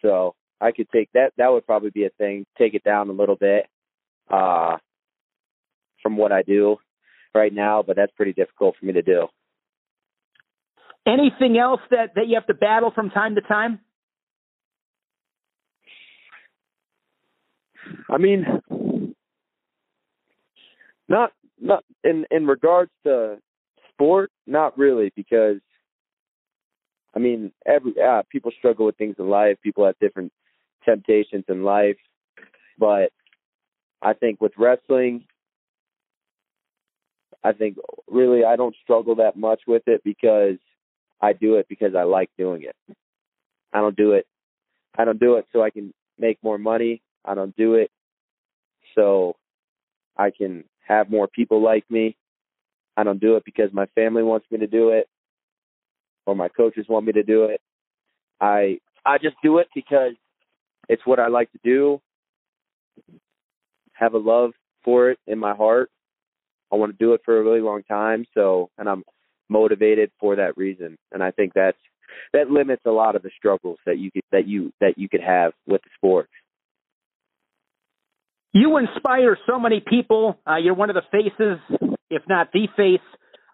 [0.00, 1.32] so I could take that.
[1.38, 2.44] That would probably be a thing.
[2.58, 3.66] Take it down a little bit
[4.30, 4.78] uh,
[6.02, 6.76] from what I do
[7.34, 9.26] right now, but that's pretty difficult for me to do.
[11.06, 13.80] Anything else that that you have to battle from time to time?
[18.08, 18.44] I mean,
[21.08, 23.38] not not in in regards to
[23.92, 25.58] sport, not really, because
[27.14, 29.56] I mean, every uh, people struggle with things in life.
[29.62, 30.32] People have different
[30.84, 31.98] temptations in life,
[32.78, 33.12] but
[34.00, 35.24] I think with wrestling,
[37.44, 37.76] I think
[38.08, 40.56] really I don't struggle that much with it because
[41.20, 42.96] I do it because I like doing it.
[43.72, 44.26] I don't do it.
[44.96, 47.02] I don't do it so I can make more money.
[47.24, 47.90] I don't do it
[48.94, 49.36] so
[50.16, 52.16] I can have more people like me.
[52.96, 55.08] I don't do it because my family wants me to do it
[56.26, 57.60] or my coaches want me to do it.
[58.40, 60.12] I I just do it because
[60.88, 62.00] it's what I like to do.
[63.92, 64.52] Have a love
[64.84, 65.90] for it in my heart.
[66.72, 69.04] I want to do it for a really long time, so and I'm
[69.48, 70.96] motivated for that reason.
[71.12, 71.78] And I think that's
[72.32, 75.22] that limits a lot of the struggles that you could that you that you could
[75.22, 76.28] have with the sport.
[78.52, 80.38] You inspire so many people.
[80.46, 81.58] Uh, you're one of the faces,
[82.10, 83.00] if not the face,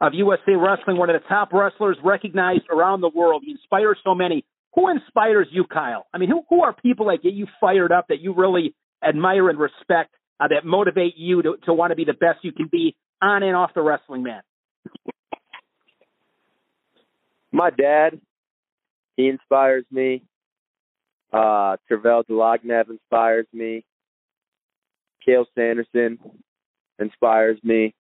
[0.01, 3.43] of USA Wrestling, one of the top wrestlers recognized around the world.
[3.45, 4.45] You inspire so many.
[4.75, 6.07] Who inspires you, Kyle?
[6.13, 8.75] I mean, who, who are people that get you fired up, that you really
[9.07, 12.53] admire and respect, uh, that motivate you to, to want to be the best you
[12.53, 14.45] can be on and off the wrestling mat?
[17.51, 18.21] My dad,
[19.17, 20.23] he inspires me.
[21.33, 23.85] Uh, Tervel Dlagnev inspires me.
[25.29, 26.19] Cael Sanderson
[26.99, 27.95] inspires me.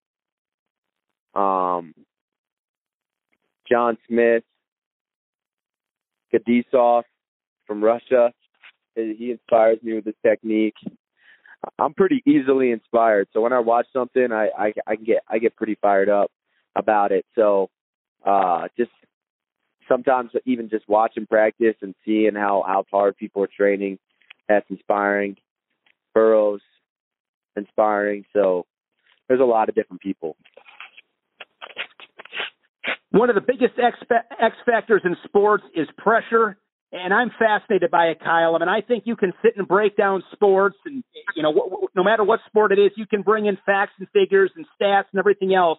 [1.34, 1.94] Um,
[3.70, 4.44] John Smith,
[6.32, 7.02] Kadisov
[7.66, 8.32] from Russia,
[8.94, 10.74] he inspires me with his technique.
[11.78, 15.56] I'm pretty easily inspired, so when I watch something, I I, I get I get
[15.56, 16.30] pretty fired up
[16.76, 17.26] about it.
[17.34, 17.68] So
[18.24, 18.92] uh, just
[19.88, 23.98] sometimes even just watching practice and seeing how how hard people are training,
[24.48, 25.36] that's inspiring.
[26.14, 26.62] Burroughs,
[27.58, 28.24] inspiring.
[28.32, 28.66] So
[29.28, 30.36] there's a lot of different people.
[33.10, 33.96] One of the biggest X,
[34.40, 36.58] X factors in sports is pressure,
[36.92, 38.54] and I'm fascinated by it, Kyle.
[38.54, 41.02] I mean, I think you can sit and break down sports, and
[41.34, 44.50] you know, no matter what sport it is, you can bring in facts and figures
[44.56, 45.78] and stats and everything else.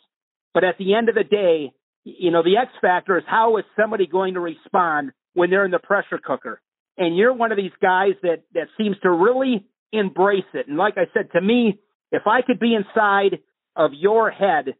[0.54, 1.72] But at the end of the day,
[2.04, 5.72] you know, the X factor is how is somebody going to respond when they're in
[5.72, 6.62] the pressure cooker?
[6.98, 10.68] And you're one of these guys that that seems to really embrace it.
[10.68, 11.80] And like I said, to me,
[12.12, 13.40] if I could be inside
[13.76, 14.76] of your head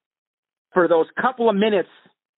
[0.74, 1.90] for those couple of minutes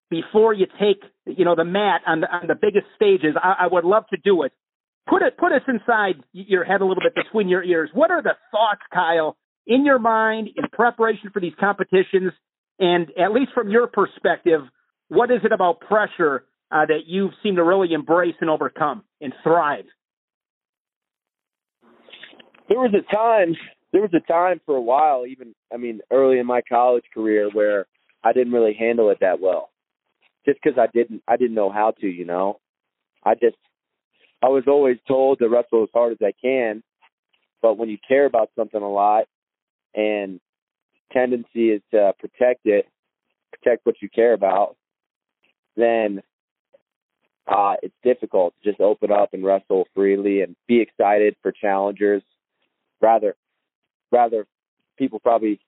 [0.09, 3.67] before you take, you know, the mat on the on the biggest stages, I, I
[3.67, 4.51] would love to do it.
[5.09, 7.89] Put it put us inside your head a little bit between your ears.
[7.93, 12.33] What are the thoughts, Kyle, in your mind in preparation for these competitions?
[12.79, 14.61] And at least from your perspective,
[15.07, 19.33] what is it about pressure uh, that you seem to really embrace and overcome and
[19.43, 19.85] thrive?
[22.71, 23.53] There was a time
[23.91, 27.49] there was a time for a while even i mean early in my college career
[27.51, 27.85] where
[28.23, 29.69] i didn't really handle it that well.
[30.45, 32.59] Just because i didn't i didn't know how to you know?
[33.25, 33.57] I just
[34.41, 36.81] i was always told to wrestle as hard as i can
[37.61, 39.25] but when you care about something a lot
[39.93, 40.39] and
[41.11, 42.87] tendency is to protect it
[43.51, 44.77] protect what you care about
[45.75, 46.21] then
[47.47, 52.23] uh, it's difficult to just open up and wrestle freely and be excited for challengers
[53.01, 53.35] rather
[54.11, 54.45] rather
[54.97, 55.59] people probably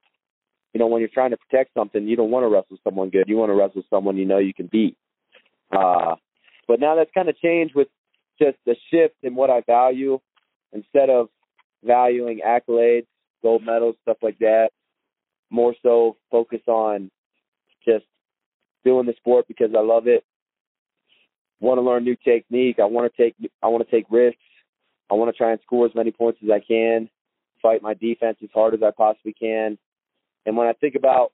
[0.74, 3.26] you know when you're trying to protect something you don't want to wrestle someone good.
[3.28, 4.98] You want to wrestle someone you know you can beat.
[5.72, 6.16] Uh
[6.68, 7.88] but now that's kind of changed with
[8.40, 10.20] just the shift in what I value.
[10.72, 11.30] Instead of
[11.84, 13.08] valuing accolades
[13.42, 14.70] gold medals stuff like that
[15.50, 17.12] more so focus on
[17.86, 18.06] just
[18.84, 20.24] doing the sport because I love it.
[21.60, 22.80] Want to learn new technique.
[22.80, 24.40] I want to take I want to take risks.
[25.12, 27.10] I want to try and score as many points as I can
[27.64, 29.80] fight my defense as hard as I possibly can.
[30.46, 31.32] And when I think about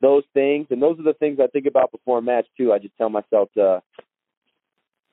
[0.00, 2.78] those things, and those are the things I think about before a match too, I
[2.78, 3.82] just tell myself to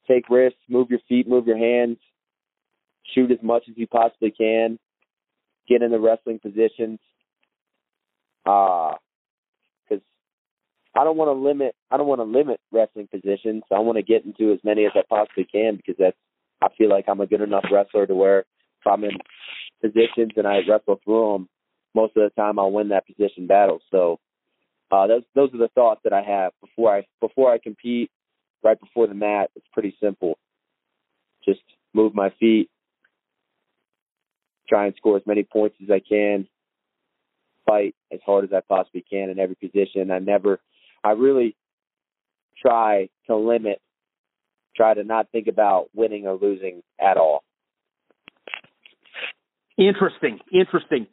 [0.08, 1.98] take risks, move your feet, move your hands,
[3.14, 4.78] shoot as much as you possibly can,
[5.68, 7.00] get in the wrestling positions.
[8.46, 8.94] Uh,
[9.88, 10.04] because
[10.96, 11.76] I don't want to limit.
[11.92, 13.64] I don't want to limit wrestling positions.
[13.72, 16.18] I want to get into as many as I possibly can because that's.
[16.60, 19.12] I feel like I'm a good enough wrestler to where if I'm in
[19.82, 21.50] positions and I wrestle through them,
[21.94, 23.80] most of the time I'll win that position battle.
[23.92, 24.20] So
[24.92, 28.12] uh, those those are the thoughts that I have before I before I compete.
[28.64, 30.38] Right before the mat, it's pretty simple.
[31.46, 31.62] Just
[31.94, 32.70] move my feet,
[34.68, 36.48] try and score as many points as I can,
[37.66, 40.12] fight as hard as I possibly can in every position.
[40.12, 40.60] I never,
[41.04, 41.56] I really
[42.60, 43.80] try to limit,
[44.76, 47.44] try to not think about winning or losing at all.
[49.78, 51.08] Interesting, interesting.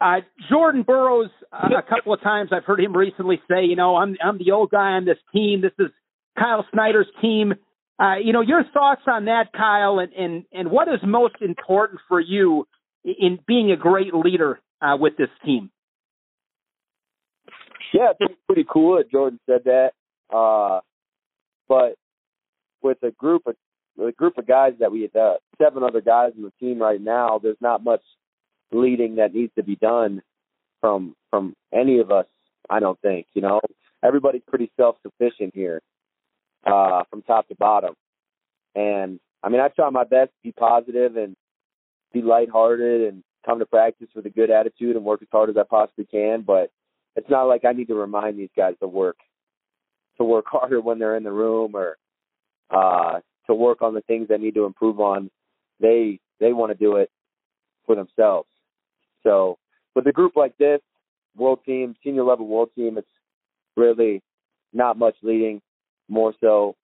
[0.00, 3.96] Uh, Jordan Burroughs, uh, a couple of times I've heard him recently say, you know,
[3.96, 5.60] I'm I'm the old guy on this team.
[5.60, 5.90] This is
[6.38, 7.54] Kyle Snyder's team.
[7.98, 12.00] Uh, you know, your thoughts on that, Kyle, and, and and what is most important
[12.08, 12.66] for you
[13.04, 15.70] in being a great leader uh, with this team?
[17.92, 19.90] Yeah, it's pretty cool that Jordan said that.
[20.34, 20.80] Uh,
[21.68, 21.96] but
[22.82, 23.56] with a group of
[24.06, 27.00] a group of guys that we had, uh, seven other guys in the team right
[27.00, 28.02] now, there's not much
[28.72, 30.22] leading that needs to be done
[30.80, 32.26] from from any of us.
[32.68, 33.60] I don't think you know
[34.04, 35.80] everybody's pretty self sufficient here,
[36.64, 37.94] uh, from top to bottom.
[38.74, 41.34] And I mean, I try my best to be positive and
[42.12, 45.56] be lighthearted and come to practice with a good attitude and work as hard as
[45.56, 46.42] I possibly can.
[46.42, 46.70] But
[47.16, 49.16] it's not like I need to remind these guys to work
[50.18, 51.96] to work harder when they're in the room or
[52.70, 55.28] uh, to work on the things they need to improve on.
[55.80, 57.10] They they want to do it
[57.84, 58.48] for themselves.
[59.24, 59.58] So
[59.94, 60.80] with a group like this,
[61.36, 63.08] world team, senior level world team, it's
[63.76, 64.22] really
[64.72, 65.60] not much leading,
[66.08, 66.76] more so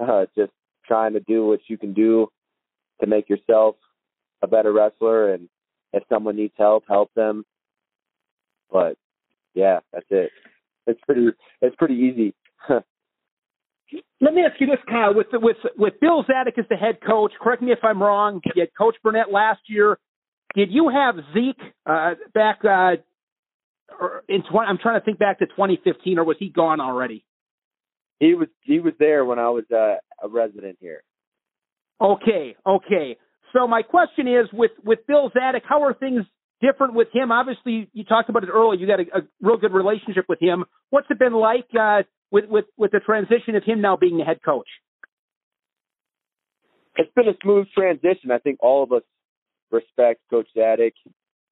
[0.00, 0.52] uh, just
[0.86, 2.28] trying to do what you can do
[3.00, 3.76] to make yourself
[4.40, 5.48] a better wrestler and
[5.92, 7.44] if someone needs help, help them.
[8.70, 8.96] But
[9.54, 10.30] yeah, that's it.
[10.86, 11.28] It's pretty
[11.60, 12.34] it's pretty easy.
[14.20, 15.14] Let me ask you this, Kyle.
[15.14, 18.40] With with with Bill Zadick as the head coach, correct me if I'm wrong.
[18.54, 19.98] You had Coach Burnett last year.
[20.54, 22.96] Did you have Zeke uh, back uh,
[24.28, 27.24] in 20, I'm trying to think back to 2015, or was he gone already?
[28.20, 31.02] He was he was there when I was uh, a resident here.
[32.00, 33.16] Okay, okay.
[33.52, 36.24] So my question is, with with Bill Zadick, how are things
[36.60, 37.32] different with him?
[37.32, 38.78] Obviously, you talked about it earlier.
[38.78, 40.64] You got a, a real good relationship with him.
[40.90, 42.02] What's it been like uh,
[42.32, 44.66] with with with the transition of him now being the head coach?
[46.96, 48.32] It's been a smooth transition.
[48.32, 49.02] I think all of us
[49.70, 50.92] respect Coach Zadick,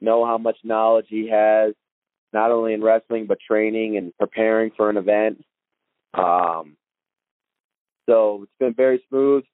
[0.01, 1.75] know how much knowledge he has,
[2.33, 5.45] not only in wrestling but training and preparing for an event.
[6.15, 6.77] Um,
[8.07, 9.45] so it's been very smooth.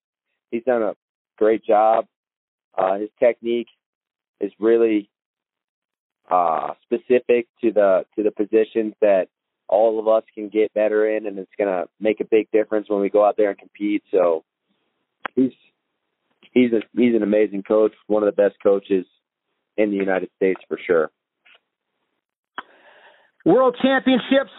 [0.50, 0.94] He's done a
[1.36, 2.06] great job.
[2.76, 3.68] Uh, his technique
[4.40, 5.10] is really
[6.30, 9.28] uh, specific to the to the positions that
[9.68, 12.88] all of us can get better in, and it's going to make a big difference
[12.88, 14.02] when we go out there and compete.
[14.10, 14.44] So
[15.34, 15.52] he's
[16.52, 19.06] he's a, he's an amazing coach, one of the best coaches
[19.76, 21.10] in the United States for sure.
[23.44, 24.50] World Championships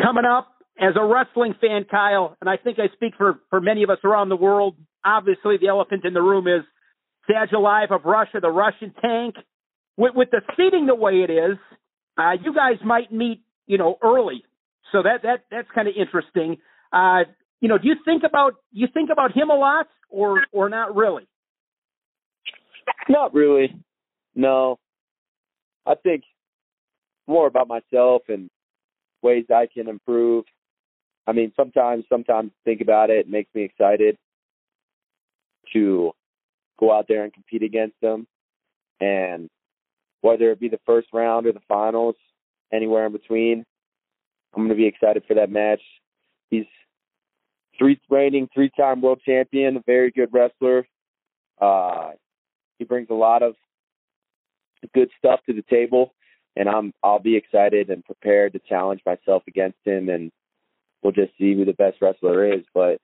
[0.00, 0.48] coming up.
[0.80, 3.98] As a wrestling fan, Kyle, and I think I speak for, for many of us
[4.04, 6.62] around the world, obviously the elephant in the room is
[7.52, 9.34] Alive of Russia, the Russian tank.
[9.96, 11.58] With, with the seating the way it is,
[12.16, 14.42] uh, you guys might meet, you know, early.
[14.90, 16.56] So that that that's kind of interesting.
[16.92, 17.20] Uh,
[17.60, 20.96] you know, do you think about you think about him a lot, or or not
[20.96, 21.28] really?
[23.08, 23.74] Not really.
[24.34, 24.78] No.
[25.86, 26.24] I think
[27.26, 28.50] more about myself and
[29.22, 30.44] ways I can improve.
[31.26, 33.20] I mean, sometimes, sometimes think about it.
[33.20, 34.16] It makes me excited
[35.72, 36.12] to
[36.78, 38.26] go out there and compete against them.
[39.00, 39.48] And
[40.20, 42.16] whether it be the first round or the finals,
[42.72, 43.64] anywhere in between,
[44.54, 45.80] I'm going to be excited for that match.
[46.50, 46.66] He's
[47.78, 50.86] three reigning three-time world champion, a very good wrestler.
[51.60, 52.12] Uh,
[52.78, 53.54] he brings a lot of
[54.94, 56.14] good stuff to the table,
[56.56, 60.30] and I'm I'll be excited and prepared to challenge myself against him, and
[61.02, 62.64] we'll just see who the best wrestler is.
[62.74, 62.98] But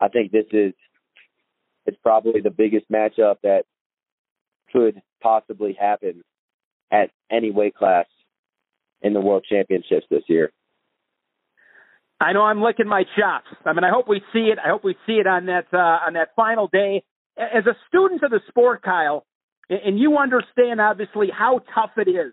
[0.00, 0.72] I think this is
[1.86, 3.64] it's probably the biggest matchup that
[4.72, 6.22] could possibly happen
[6.90, 8.06] at any weight class
[9.02, 10.52] in the World Championships this year.
[12.20, 13.48] I know I'm licking my chops.
[13.64, 14.58] I mean, I hope we see it.
[14.64, 17.02] I hope we see it on that uh, on that final day.
[17.38, 19.26] As a student of the sport, Kyle,
[19.68, 22.32] and you understand obviously how tough it is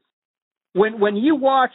[0.72, 1.72] when when you watch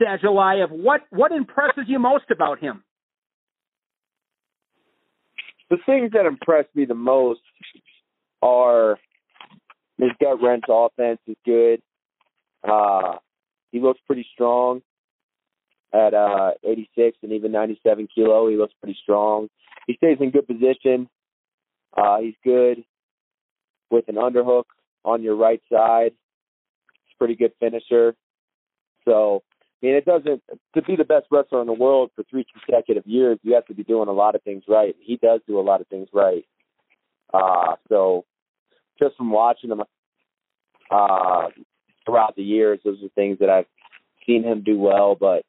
[0.00, 0.70] Sadulayev.
[0.70, 2.84] What what impresses you most about him?
[5.70, 7.40] the things that impress me the most
[8.42, 8.98] are
[9.98, 11.80] his gut wrench offense is good.
[12.68, 13.14] Uh,
[13.72, 14.82] he looks pretty strong.
[15.92, 18.48] at uh 86 and even 97 kilo.
[18.48, 19.48] He looks pretty strong.
[19.86, 21.08] He stays in good position.
[21.96, 22.84] Uh, he's good
[23.90, 24.64] with an underhook
[25.04, 26.12] on your right side.
[27.04, 28.14] He's a pretty good finisher.
[29.04, 29.42] So,
[29.82, 30.42] I mean, it doesn't
[30.74, 33.38] to be the best wrestler in the world for three consecutive years.
[33.42, 34.94] You have to be doing a lot of things right.
[35.00, 36.44] He does do a lot of things right.
[37.32, 38.24] Uh, so,
[39.00, 39.82] just from watching him
[40.90, 41.46] uh,
[42.10, 43.66] throughout the years, those are things that I've
[44.26, 45.16] seen him do well.
[45.18, 45.42] But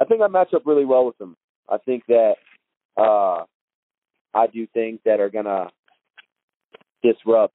[0.00, 1.36] I think I match up really well with him.
[1.68, 2.34] I think that
[2.96, 3.44] uh,
[4.34, 5.70] I do things that are gonna
[7.02, 7.54] disrupt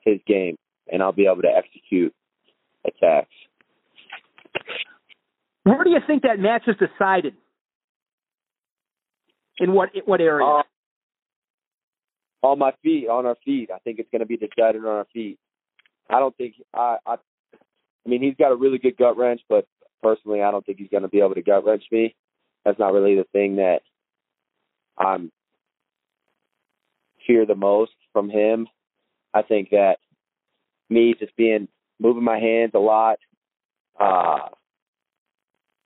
[0.00, 0.56] his game,
[0.90, 2.14] and I'll be able to execute
[2.84, 3.28] attacks.
[5.64, 7.34] Where do you think that match is decided?
[9.58, 10.46] In what what area?
[10.46, 10.62] Uh,
[12.42, 13.68] on my feet, on our feet.
[13.74, 15.38] I think it's going to be decided on our feet.
[16.08, 17.16] I don't think I, I.
[18.04, 19.66] I mean, he's got a really good gut wrench, but
[20.02, 22.14] personally, I don't think he's going to be able to gut wrench me.
[22.64, 23.80] That's not really the thing that
[24.98, 25.30] I'm
[27.26, 28.66] fear the most from him.
[29.32, 29.96] I think that
[30.88, 31.68] me just being
[32.00, 33.18] moving my hands a lot,
[33.98, 34.48] uh,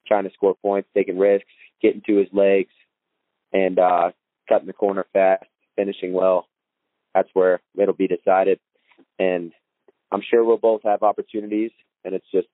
[0.07, 1.51] trying to score points, taking risks,
[1.83, 2.73] getting to his legs,
[3.53, 4.11] and uh,
[4.49, 5.45] cutting the corner fast,
[5.77, 6.47] finishing well.
[7.15, 8.59] That's where it'll be decided.
[9.19, 9.53] And
[10.11, 11.71] I'm sure we'll both have opportunities,
[12.05, 12.49] and it's just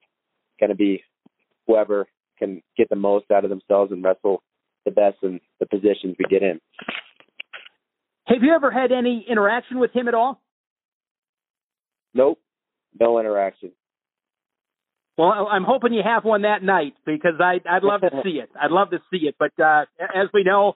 [0.59, 1.03] going to be
[1.67, 4.41] whoever can get the most out of themselves and wrestle
[4.85, 6.59] the best in the positions we get in.
[8.25, 10.41] Have you ever had any interaction with him at all?
[12.13, 12.39] Nope,
[12.99, 13.71] no interaction.
[15.17, 18.49] Well, I'm hoping you have one that night because I, I'd love to see it.
[18.59, 19.35] I'd love to see it.
[19.37, 20.73] But uh, as we know,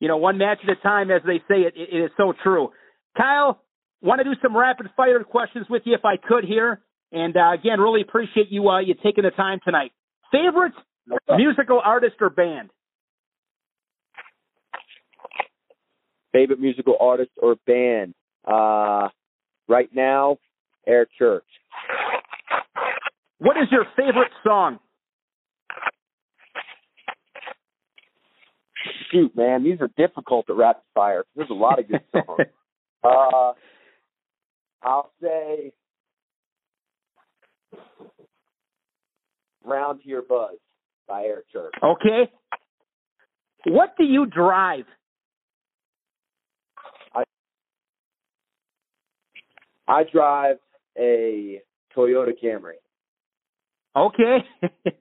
[0.00, 2.70] you know, one match at a time, as they say, it, it is so true.
[3.16, 3.62] Kyle,
[4.02, 6.80] want to do some rapid fire questions with you if I could here.
[7.12, 9.92] And uh, again, really appreciate you uh, you taking the time tonight.
[10.30, 10.72] Favorite
[11.36, 12.70] musical artist or band?
[16.32, 18.14] Favorite musical artist or band?
[18.46, 19.08] Uh,
[19.68, 20.38] right now,
[20.86, 21.44] Air Church.
[23.38, 24.78] What is your favorite song?
[29.10, 31.24] Shoot, man, these are difficult to rapid fire.
[31.34, 32.48] There's a lot of good songs.
[33.04, 33.52] uh,
[34.82, 35.72] I'll say
[39.64, 40.56] Round to Your Buzz
[41.08, 41.74] by Air Church.
[41.82, 42.30] Okay.
[43.66, 44.86] What do you drive?
[47.14, 47.24] I
[49.86, 50.56] I drive
[50.98, 51.60] a
[51.96, 52.78] Toyota Camry.
[53.96, 54.38] Okay.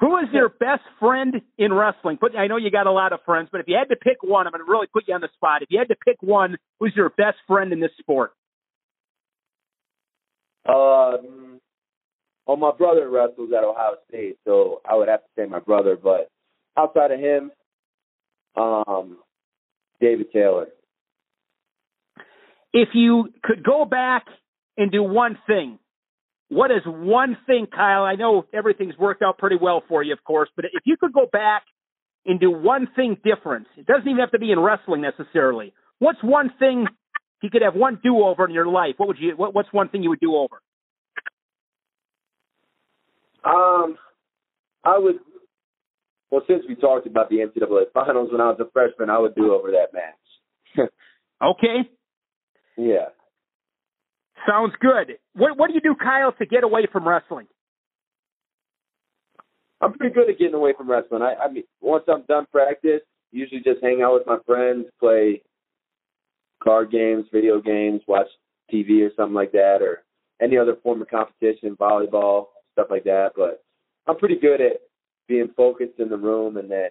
[0.00, 2.16] Who is your best friend in wrestling?
[2.16, 4.22] Put, I know you got a lot of friends, but if you had to pick
[4.22, 5.62] one, I'm going to really put you on the spot.
[5.62, 8.32] If you had to pick one, who's your best friend in this sport?
[10.66, 11.39] Um,
[12.50, 15.96] well, my brother wrestles at Ohio State, so I would have to say my brother.
[15.96, 16.28] But
[16.76, 17.52] outside of him,
[18.56, 19.18] um,
[20.00, 20.66] David Taylor.
[22.72, 24.24] If you could go back
[24.76, 25.78] and do one thing,
[26.48, 28.02] what is one thing, Kyle?
[28.02, 31.12] I know everything's worked out pretty well for you, of course, but if you could
[31.12, 31.62] go back
[32.26, 35.72] and do one thing different, it doesn't even have to be in wrestling necessarily.
[36.00, 36.86] What's one thing
[37.42, 38.94] you could have one do over in your life?
[38.96, 39.34] What would you?
[39.36, 40.60] What, what's one thing you would do over?
[43.44, 43.96] Um,
[44.84, 45.16] I would.
[46.30, 49.34] Well, since we talked about the NCAA finals when I was a freshman, I would
[49.34, 50.88] do over that match.
[51.42, 51.88] okay.
[52.76, 53.08] Yeah.
[54.48, 55.18] Sounds good.
[55.34, 57.46] What What do you do, Kyle, to get away from wrestling?
[59.80, 61.22] I'm pretty good at getting away from wrestling.
[61.22, 63.00] I, I mean, once I'm done practice,
[63.32, 65.42] usually just hang out with my friends, play
[66.62, 68.26] card games, video games, watch
[68.72, 70.02] TV or something like that, or
[70.40, 72.46] any other form of competition, volleyball,
[72.80, 73.30] stuff like that.
[73.36, 73.62] But
[74.06, 74.80] I'm pretty good at
[75.28, 76.90] being focused in the room and then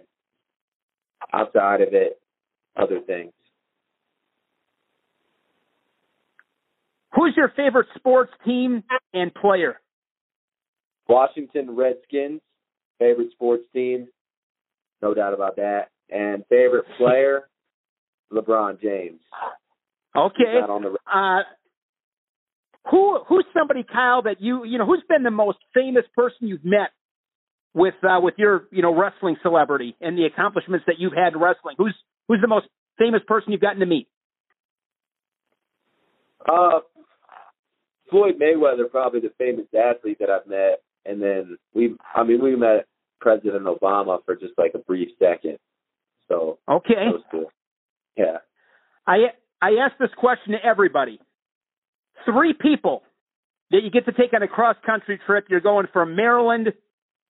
[1.34, 2.20] outside of it,
[2.78, 3.34] other things.
[7.16, 8.84] Who's your favorite sports team
[9.14, 9.80] and player?
[11.08, 12.40] Washington Redskins,
[13.00, 14.08] favorite sports team,
[15.02, 15.90] no doubt about that.
[16.10, 17.50] And favorite player,
[18.32, 19.20] LeBron James.
[20.16, 20.60] Okay.
[20.60, 21.42] Not on the Uh,
[22.90, 26.66] who who's somebody, Kyle, that you you know who's been the most famous person you've
[26.66, 26.92] met
[27.74, 31.40] with uh, with your you know wrestling celebrity and the accomplishments that you've had in
[31.40, 31.76] wrestling?
[31.78, 31.96] Who's
[32.28, 32.68] who's the most
[32.98, 34.08] famous person you've gotten to meet?
[36.48, 36.80] Uh,
[38.10, 42.56] Floyd Mayweather, probably the famous athlete that I've met, and then we, I mean, we
[42.56, 42.88] met
[43.20, 45.58] President Obama for just like a brief second.
[46.28, 46.94] So Okay.
[46.96, 47.52] that was cool.
[48.18, 48.38] Yeah.
[49.06, 51.20] I I ask this question to everybody.
[52.26, 53.04] Three people
[53.72, 55.46] that you get to take on a cross country trip.
[55.50, 56.74] You're going from Maryland,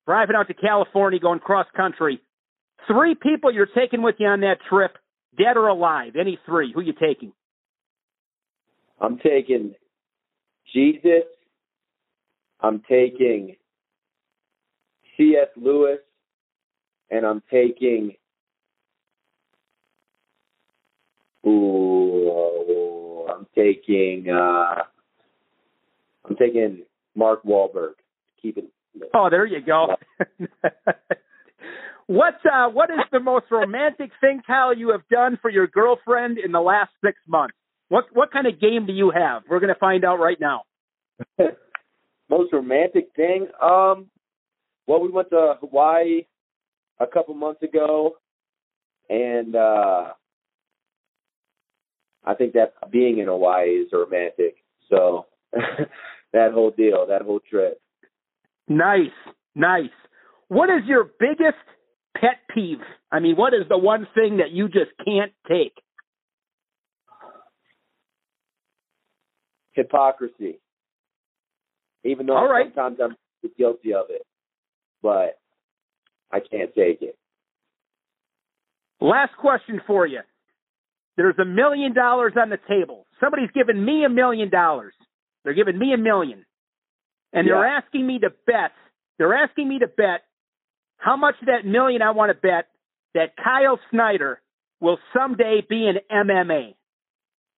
[0.06, 2.22] driving out to California, going cross country.
[2.88, 4.98] Three people you're taking with you on that trip,
[5.38, 6.14] dead or alive.
[6.20, 6.72] Any three?
[6.74, 7.34] Who you taking?
[9.02, 9.76] I'm taking
[10.74, 11.24] Jesus.
[12.62, 13.56] I'm taking
[15.18, 15.48] C.S.
[15.56, 16.00] Lewis,
[17.10, 18.14] and I'm taking.
[21.46, 21.89] Ooh,
[23.60, 24.30] taking.
[24.30, 24.84] Uh,
[26.26, 26.84] I'm taking
[27.16, 27.94] Mark Wahlberg.
[28.42, 28.66] Keep it.
[29.14, 29.96] Oh, there you go.
[32.08, 36.38] what uh, What is the most romantic thing, Kyle, you have done for your girlfriend
[36.38, 37.56] in the last six months?
[37.90, 39.44] What What kind of game do you have?
[39.50, 40.64] We're going to find out right now.
[42.30, 43.48] most romantic thing?
[43.62, 44.08] Um,
[44.88, 46.24] well, we went to Hawaii
[47.00, 48.16] a couple months ago,
[49.10, 50.14] and uh
[52.24, 54.56] I think that being in Hawaii is romantic.
[54.90, 57.82] So that whole deal, that whole trip.
[58.68, 59.12] Nice,
[59.56, 59.90] nice.
[60.48, 61.58] What is your biggest
[62.16, 62.80] pet peeve?
[63.12, 65.74] I mean, what is the one thing that you just can't take?
[69.74, 70.60] Hypocrisy.
[72.04, 72.68] Even though All right.
[72.76, 73.16] sometimes I'm
[73.58, 74.22] guilty of it,
[75.02, 75.40] but
[76.32, 77.18] I can't take it.
[79.02, 80.20] Last question for you.
[81.20, 83.06] There's a million dollars on the table.
[83.20, 84.94] Somebody's giving me a million dollars.
[85.44, 86.46] They're giving me a million.
[87.34, 88.72] And they're asking me to bet.
[89.18, 90.22] They're asking me to bet
[90.96, 92.70] how much of that million I want to bet
[93.16, 94.40] that Kyle Snyder
[94.80, 96.76] will someday be in MMA.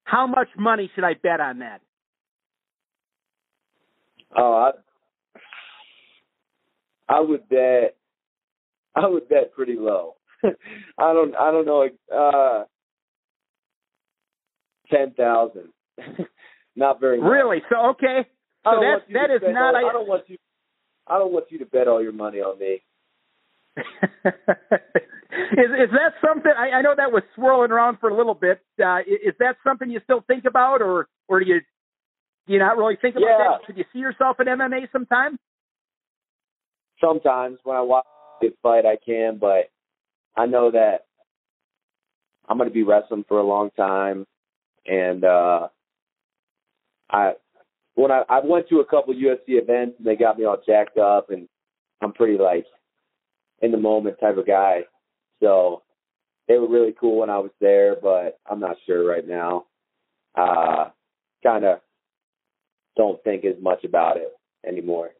[0.06, 1.82] How much money should I bet on that?
[4.36, 4.72] Oh,
[7.08, 7.96] I, I would bet.
[8.96, 10.16] I would bet pretty low.
[10.44, 11.36] I don't.
[11.36, 11.88] I don't know.
[12.12, 12.64] Uh,
[14.92, 15.70] ten thousand.
[16.76, 17.20] not very.
[17.20, 17.32] Much.
[17.32, 17.62] Really?
[17.70, 18.28] So okay.
[18.64, 20.38] So that that is not all- I don't want you.
[21.08, 22.82] I don't want you to bet all your money on me.
[23.78, 23.84] is
[24.24, 26.52] is that something?
[26.56, 28.62] I, I know that was swirling around for a little bit.
[28.84, 31.60] Uh, is, is that something you still think about, or or do you
[32.48, 33.38] do you not really think about Yeah.
[33.58, 33.66] that?
[33.66, 35.38] Could you see yourself in MMA sometime?
[37.00, 38.06] Sometimes when I watch
[38.42, 39.70] a good fight, I can, but
[40.38, 41.06] I know that
[42.48, 44.26] I'm going to be wrestling for a long time,
[44.86, 45.68] and uh
[47.10, 47.34] I
[47.96, 50.98] when I I went to a couple UFC events and they got me all jacked
[50.98, 51.48] up, and
[52.02, 52.66] I'm pretty like
[53.62, 54.82] in the moment type of guy.
[55.40, 55.84] So
[56.48, 59.66] they were really cool when I was there, but I'm not sure right now.
[60.36, 60.90] Uh,
[61.44, 61.80] kind of
[62.98, 64.32] don't think as much about it
[64.68, 65.12] anymore.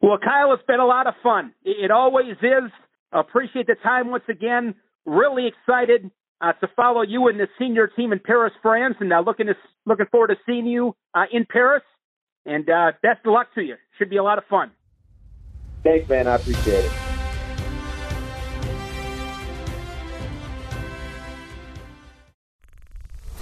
[0.00, 1.54] Well, Kyle, it's been a lot of fun.
[1.64, 2.70] It always is.
[3.12, 4.74] Appreciate the time once again.
[5.06, 6.10] Really excited
[6.40, 9.54] uh, to follow you and the senior team in Paris, France, and uh, looking to
[9.86, 11.82] looking forward to seeing you uh, in Paris.
[12.46, 13.76] And uh, best of luck to you.
[13.98, 14.70] Should be a lot of fun.
[15.82, 16.26] Thanks, man.
[16.26, 16.92] I appreciate it.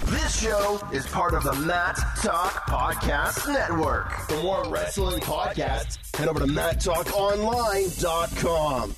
[0.05, 4.11] This show is part of the Mat Talk Podcast Network.
[4.29, 8.95] For more wrestling podcasts, head over to MatTalkOnline.com.